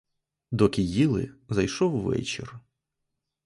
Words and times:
Доки 0.51 0.81
їли, 0.81 1.31
зайшов 1.49 1.97
вечір. 2.01 2.59